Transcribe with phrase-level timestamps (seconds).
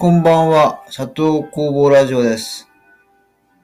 [0.00, 2.70] こんばんは、佐藤工房ラジオです。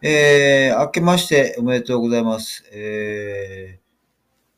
[0.03, 2.63] えー、明けましておめでとうございます。
[2.75, 3.81] えー、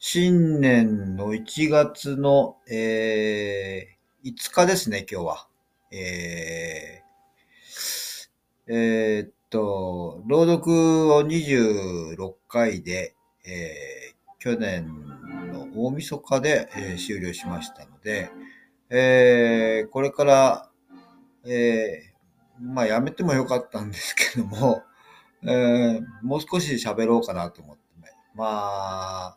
[0.00, 5.46] 新年の1月の、えー、5日ですね、今日は。
[5.92, 13.14] えー、えーっと、朗読を26回で、
[13.46, 14.88] えー、去年
[15.52, 18.32] の大晦日で、えー終了しましたので、
[18.90, 20.67] えー、これから、
[21.48, 24.82] えー、まあやめてもよかったんですけども、
[25.42, 28.12] えー、もう少し喋ろうかなと思ってね。
[28.34, 29.36] ま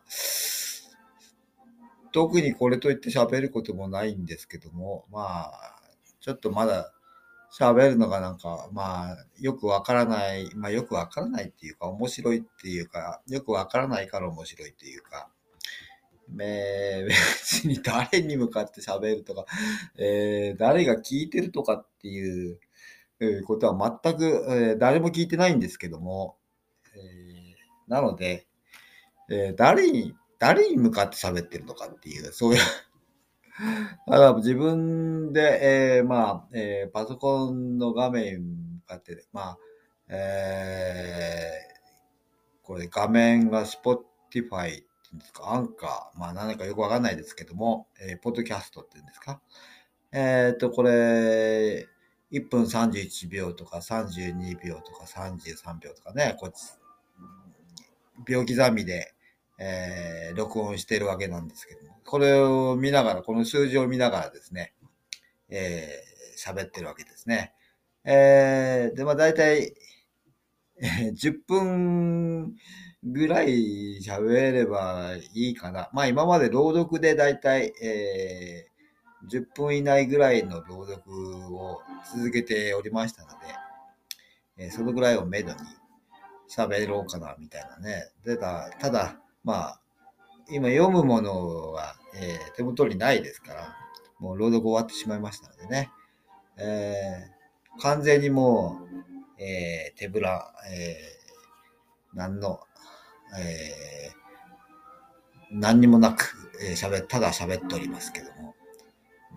[2.12, 5.80] 特にこれといって喋ることもないんですけども、まあ、
[6.20, 6.92] ちょっとまだ
[7.58, 15.28] 喋るのがなんか、まあ、よくわからない、まあよくわからないっていうか、面白いっていうか、よくわからないから面白いっていうか、
[16.40, 19.44] えー別に誰に向かって喋るとか、
[19.98, 22.58] えー誰が聞いてるとかっっていう
[23.46, 26.36] ことは全く、え誰も聞いてないんですけども、
[26.96, 27.54] え
[27.88, 28.46] なので、
[29.30, 32.60] え誰に、誰に向かって喋ってるのかっていう、そういう、
[34.06, 39.58] だから自分で、えーまあ、えーパソコンの画面に向かって、まあ、
[40.08, 41.72] えー
[42.62, 49.40] これ画面が Spotify っていうんですか、アンカー、まあ何かよくわかんないですけども、えーポッドキャストっていうんですか。
[50.12, 51.88] えっ、と、これ、
[52.32, 56.78] 1分31秒とか32秒とか33秒とかね、こっち、
[58.26, 59.14] 秒刻みで、
[59.58, 64.74] えー録音してるわけなんですけども、これを見ながら、この数字を見ながらですね、
[65.48, 67.52] えー喋ってるわけですね。
[68.04, 69.74] えーで、まあ大体、
[70.82, 72.54] えー10分
[73.04, 75.90] ぐらい喋ればいいかな。
[75.92, 78.71] まあ今まで朗読で大体、えー
[79.30, 81.02] 10分以内ぐらいの朗読
[81.54, 81.80] を
[82.14, 83.34] 続けておりましたので、
[84.58, 85.58] えーそのぐらいをめどに
[86.50, 88.10] 喋ろうかなみたいなね。
[88.24, 89.80] でたただ、まあ、
[90.50, 93.76] 今読むものは、えー手元にないですから、
[94.18, 95.90] もう朗読終わってしまいましたのでね。
[96.58, 97.32] えー
[97.80, 98.80] 完全にも
[99.38, 102.60] う、えー手ぶら、えー何の、
[103.38, 104.22] えー
[105.50, 108.51] 何にもなく、えー喋ただ喋っておりますけども、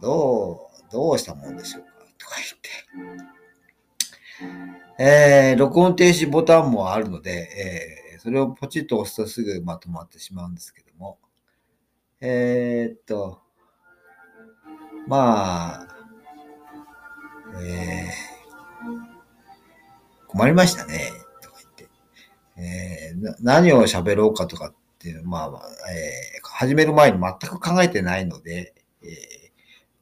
[0.01, 1.89] どう、どうしたもんでしょうか？
[2.17, 2.69] とか言って。
[4.97, 11.19] えー録音停止ボタンもあるので、えーそれをポチッと押すとすぐまとまってしまうんですけども。
[12.21, 13.41] えーっと、
[15.07, 15.87] まあ、
[17.61, 18.35] えー
[20.27, 21.87] 困りましたね、とか言って。
[22.57, 28.73] えーな何を喋ろうかとかっていう、まあ、まあえー始める前に全く考えてないので、
[29.03, 29.44] えー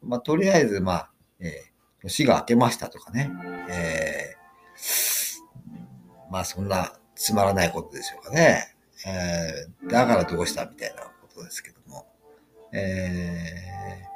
[0.04, 1.10] まあ、とりあえず、まあ、
[1.40, 3.32] えー年が明けましたとかね、
[3.70, 8.76] えーまあ、そんなつまらないことでしょうかね。
[9.06, 12.06] えーだからどうしたみたいなことですけども。
[12.74, 14.14] えー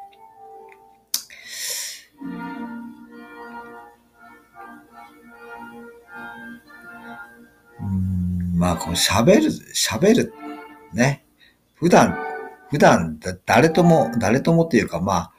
[7.79, 9.43] うんまあ、この喋る、
[9.73, 10.33] 喋る、
[10.93, 11.23] ね。
[11.75, 12.17] 普段、
[12.69, 15.31] 普段だ、誰とも、誰ともっていうか、まあ、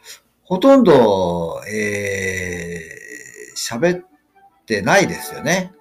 [0.48, 4.06] ほとんど、えー、喋っ
[4.64, 5.75] てないですよね。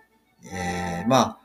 [0.54, 1.40] えー、まあ、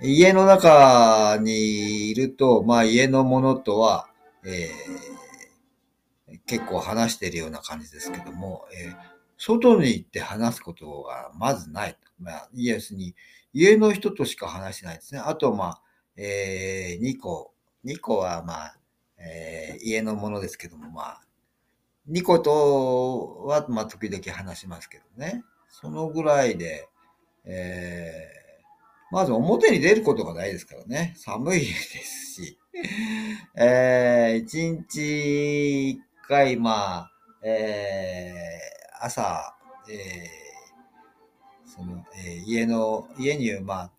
[0.00, 4.06] 家の中にいると、まあ、家のものとは、
[4.44, 11.98] えー、結構話しているような感じですけども、えー外に行って話すことがまずない。
[12.20, 13.16] まあ、イエスに、
[13.52, 15.20] 家の人としか話してないですね。
[15.20, 15.82] あと、まあ、
[16.16, 17.52] えー、2個。
[17.84, 18.76] 2個は、まあ、
[19.18, 21.20] えー家のものですけども、まあ、
[22.10, 25.44] 2個とは、まあ、時々話しますけどね。
[25.68, 26.88] そのぐらいで、
[27.44, 31.14] えー、まず表に出ることがないですからね。
[31.16, 32.58] 寒いですし。
[33.56, 37.10] えー、1日1回、まあ、
[37.42, 39.56] えー朝、
[39.90, 40.44] えー
[41.66, 43.90] その、えー家の、家に、まあ、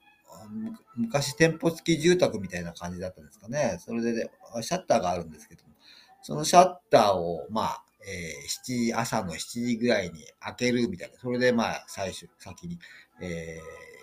[0.96, 3.78] 昔店舗付き住宅みたいな感じだったんですかね。
[3.80, 4.32] それで、ね、
[4.62, 5.74] シャッターがあるんですけども、
[6.22, 11.18] そのシャッターを、まあ、えー7時、朝の7時ぐらいに開けるみたいな。
[11.20, 12.80] それで、まあ、最初、先に、
[13.22, 13.96] えー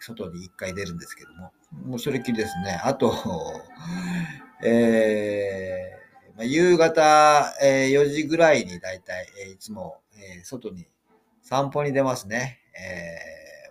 [0.00, 1.52] 外に一回出るんですけども、
[1.86, 2.78] もうそれっきりですね。
[2.84, 3.14] あと、
[4.62, 10.86] えーまあ、夕方、えー4時ぐらいにだいたい、えーいつも、えー外に
[11.42, 12.60] 散歩に出ますね。
[12.78, 13.16] え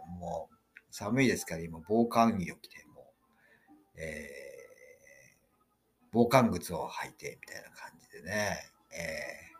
[0.07, 0.55] ーもう
[0.91, 3.05] 寒いですから今防寒着を着て、もう、
[3.97, 4.43] えー
[6.11, 8.57] 防寒靴を履いてみたいな感じでね。
[8.91, 9.52] えー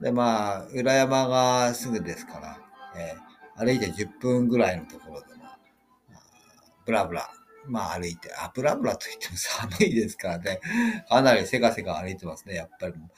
[0.00, 2.58] で、まあ、裏山がすぐですから、
[2.96, 5.44] えー、歩いて10分ぐらいのところでも、
[6.86, 7.28] ブラブラ、
[7.66, 10.60] まあ歩いて、あ、ブラブラと言っても寒いですからね、
[11.08, 13.08] かなりせかせか歩いてますね、やっぱりもう。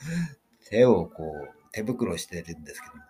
[0.69, 3.03] 手をこう、手袋してるんですけども、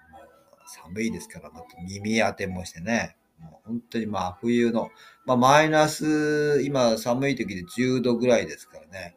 [0.66, 4.90] 寒いですから、また耳当てもしてね、もう本当にまあ冬の、
[5.24, 9.16] まあマイナス、今寒い時で10度ぐらいですからね、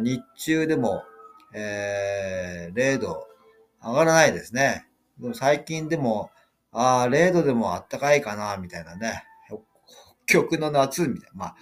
[0.00, 1.02] 日中でも、
[1.54, 3.26] えー、0度
[3.82, 4.86] 上がらないですね。
[5.18, 6.30] でも最近でも、
[6.72, 9.24] ああ、0度でもあったかいかな、みたいなね。
[10.26, 11.34] 北極の夏、みたいな。
[11.34, 11.56] まあ、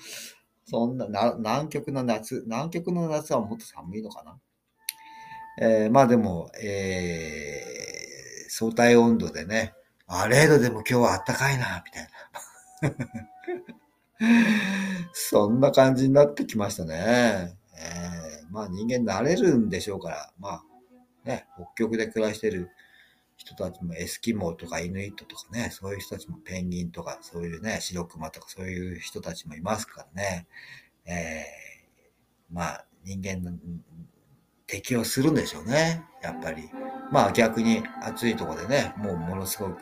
[0.64, 4.38] そんなな、南極の夏、南極の夏はもっと寒いのかな。
[5.60, 9.74] えー、まあでも、えー、相対温度でね、
[10.06, 12.08] あ、0度でも今日はあったかいな、みたい
[12.82, 12.98] な。
[15.12, 17.56] そんな感じになってきましたね。
[17.74, 20.64] えー、まあ人間慣れるんでしょうから、まあ
[21.28, 22.70] ね、北極で暮らしてる
[23.36, 30.46] 人たちもエスキモーとかイヌイットとかね、そういう人たちもペンギンとか、そういうね、白熊とかそういう人たちもいますからね。
[31.04, 33.56] えー、まあ人間の
[34.66, 36.02] 適応するんでしょうね。
[36.22, 36.68] やっぱり。
[37.12, 39.78] まあ逆に暑いとこでね、もうものすごく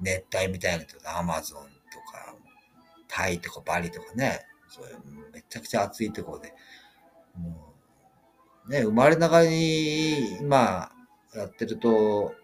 [0.00, 2.34] 熱帯みたいなとアマゾンとか、
[3.06, 4.98] タイとかバリとかね、そういう
[5.32, 6.54] めちゃくちゃ暑いとこで、
[7.36, 7.67] もう、
[8.68, 10.92] ね、生まれながらに、まあ、
[11.34, 12.34] やってると、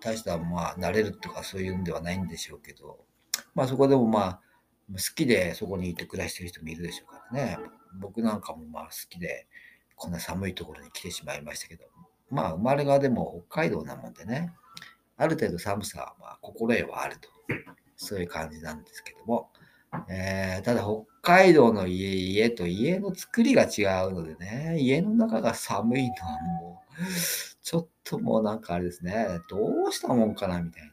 [0.00, 2.98] 大したまあ、慣れるとかそういうんではないんでしょうけど、
[3.54, 4.40] まあそこでもまあ、
[4.92, 7.58] 好きでそこにいて暮らしてる人もいるでしょうからね。
[8.00, 9.46] 僕なんかもまあ好きで、
[9.96, 11.84] こんな寒いところに来てしまいましたけど、
[12.30, 14.52] まあ生まれがでも北海道なもんでね、
[15.16, 17.28] ある程度寒さはまあ心得はあると、
[17.96, 19.50] そういう感じなんですけども、
[20.08, 27.04] えー、ただ北海道の家家と家の作りが違うのでね、家の中が寒いのはもう、
[27.62, 29.58] ちょっともうなんかあれですね、ど
[29.88, 30.90] うしたもんかなみたい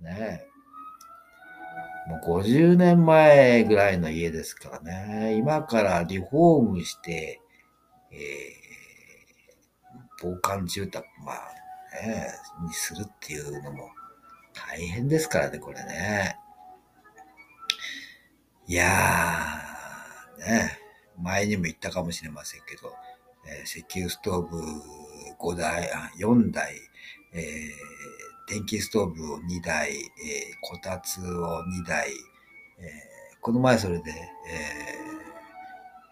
[0.00, 0.10] な。
[0.10, 0.44] ね
[2.08, 7.40] もう50年前ぐらいの家ですからね、今からリフォームして、
[8.10, 8.18] えー、
[10.20, 11.36] 防寒住宅、まあ
[12.04, 12.26] ね、
[12.66, 13.90] にするっていうのも
[14.52, 16.39] 大変ですからね、これね。
[18.70, 20.78] いやー、ね、
[21.20, 22.92] 前にも言ったかもしれませんけど、
[23.44, 24.58] えー、石油ストーブ
[25.40, 26.76] 5台、あ4台、
[27.32, 29.98] えー、電気ストーブを2台、えー、
[30.62, 32.14] こたつを2台、えー、
[33.40, 34.12] この前それで、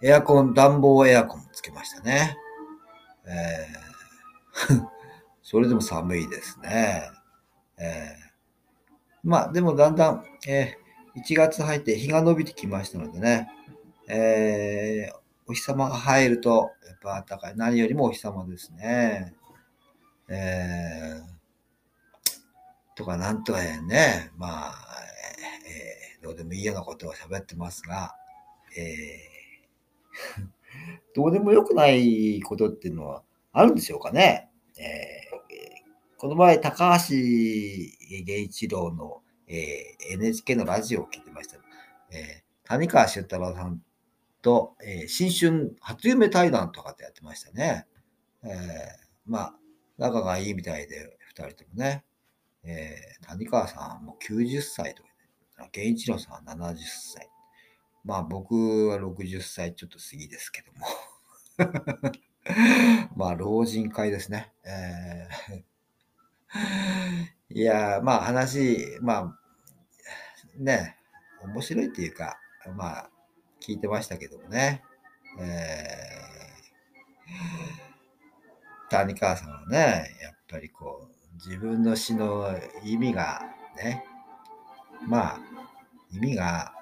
[0.02, 2.36] えー、エアコン、暖房エアコンつけましたね。
[3.28, 4.88] えー
[5.44, 7.08] それでも寒いですね。
[7.78, 10.87] えー、まあ、でもだんだん、えー、
[11.24, 13.48] 1月入って日が伸びてきましたのでね、
[14.08, 15.16] えー、
[15.46, 17.56] お日様が入ると、やっぱ暖かい。
[17.56, 19.34] 何よりもお日様ですね。
[20.28, 24.74] えー、とかなんとかね、まあ、
[25.66, 28.14] えー、どうでもいいようなことを喋ってますが、
[28.76, 30.46] えー、
[31.14, 33.22] どうでもよくないことっていうのは
[33.52, 34.50] あるんでしょうかね。
[34.78, 35.18] えー
[36.20, 41.56] この前、高橋源一郎の、えー、NHK のラジオを聞いてました。
[42.10, 43.80] えー、谷川俊太郎さん
[44.42, 47.86] と、えー、新春初夢対談とかってやってましたね。
[48.44, 48.50] えー、
[49.26, 49.54] まあ、
[49.96, 52.04] 仲がいいみたいで、二人ともね。
[52.64, 55.08] えー、谷川さんも90歳とか
[55.56, 56.76] で、源一郎さんは70
[57.14, 57.28] 歳。
[58.04, 60.86] まあ僕は60歳ちょっと過ぎですけども。
[63.16, 64.52] まあ老人会ですね。
[64.64, 69.34] えーいや、まあ話、まあ、
[70.58, 70.96] ね、
[71.42, 72.38] 面白いっていうか、
[72.76, 73.10] まあ、
[73.60, 74.82] 聞いてましたけどもね。
[75.40, 83.40] えー、谷川さんはね、やっぱりこう、自分の詩の意味が
[83.76, 84.04] ね、
[85.06, 85.40] まあ、
[86.12, 86.72] 意味が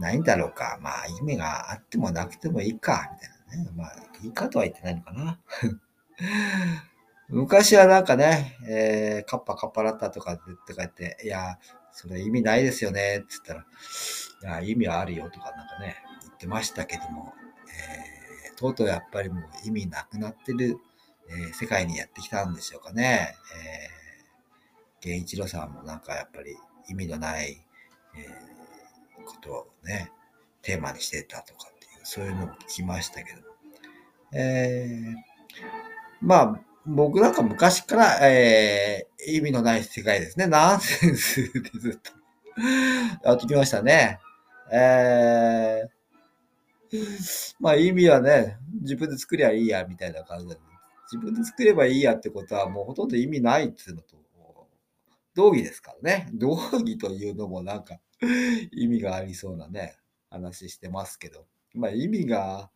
[0.00, 0.78] ないんだろうか。
[0.80, 3.70] まあ、意味があってもなくてもいいか、みたいなね。
[3.76, 3.94] まあ、
[4.24, 5.38] いいかとは言ってないのかな。
[7.28, 11.58] 昔はなんかね、えー、カッパカッパラッタとかって書いて、いや、
[11.92, 17.34] それ意味ないですよね、って言ったら、いや、意味はあるよとかなんかね、言ってましたけども、
[18.46, 20.78] えー、とうとうやっぱりもう意味なくなってる、
[21.28, 23.34] えー、世界にやってきたんでしょうかね。
[23.54, 26.56] えー、源一郎さんもなんかやっぱり
[26.88, 27.62] 意味のない、
[28.16, 30.10] えー、ことをね、
[30.62, 33.40] テーマにしてたとかっていう、そういうのを聞きましたけど、
[34.32, 35.14] えー、
[36.22, 40.46] まあ、僕なんか昔から、えー、意味のない世界ですね。
[40.46, 41.92] ナンセンスでずっ
[43.22, 44.18] とやってきましたね。
[44.72, 50.56] えー、まあ意味はね、自分で作りゃいいや、みたいな感じで、
[51.12, 54.16] 自分で作ればいいやってことはもうほとんど意味ないっていうのと、
[55.34, 56.30] 道義ですからね。
[56.32, 58.00] 道義というのもなんか
[58.72, 59.98] 意味がありそうなね、
[60.30, 62.70] 話してますけど、まあ意味が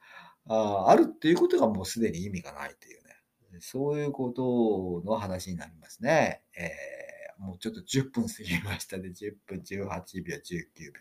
[0.48, 3.01] ああるっていうことがもうすでに意味がないという、
[3.60, 6.42] そういうことの話になりますね。
[6.56, 9.08] えー、もうちょっと10分過ぎましたね。
[9.08, 10.40] 10分、18秒、19
[10.82, 10.92] 秒。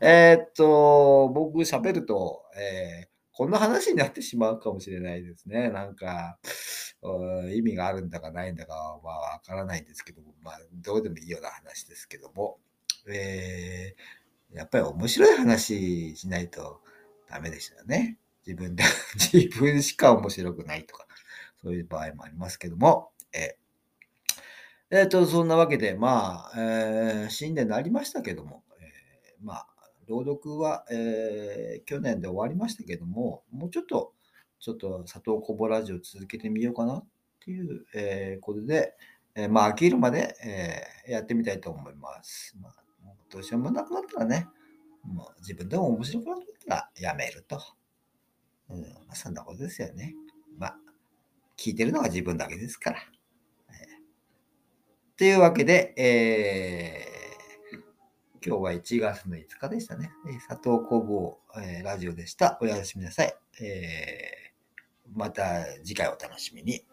[0.00, 5.70] えー、っと、僕喋ると、えー、こんな話になってしまうかもしれないですね。
[5.70, 6.38] なんか、
[7.52, 12.58] 意味があるんだかないんだかはわからないんですけども、まあ、どうでもいいような話ですけども、
[13.08, 16.80] えー、やっぱり面白い話しないと
[17.28, 18.18] ダメでしたよね。
[18.46, 18.84] 自分で、
[19.32, 21.06] 自分しか面白くないとか、
[21.62, 29.66] そういう場合もありますけども、えー、えー、と、そんなわけで、まあ、えー、新年になりましたけども、えー、まあ、
[30.06, 34.12] 朗読は、えー、去年で終わりましたけども、もうちょっと、
[34.58, 37.04] ちょっと佐藤コボラジオ続けてみようかなっ
[37.44, 38.94] ていう、えー、ことで、
[39.34, 42.56] えー、まあ飽きるまで、えー、やってみたいと思います。
[42.60, 42.74] まあ、
[43.30, 44.46] どうしようもなくなったらね、
[45.04, 46.38] もう自分でも面白くなっ
[46.68, 47.60] たらやめると。
[48.68, 50.14] うん、そんなことですよね。
[50.58, 50.78] まあ、
[51.62, 52.98] 聞いてるのは自分だけですから。
[53.70, 60.10] えー、というわけで、えー、今日は1月の5日でしたね。
[60.48, 62.58] 佐藤工房、えー、ラジオでした。
[62.60, 63.34] おやすみなさい。
[63.60, 64.42] えー
[65.14, 66.84] また次回お楽しみに。